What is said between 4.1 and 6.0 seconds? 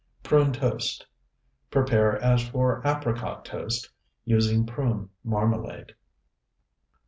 using prune marmalade.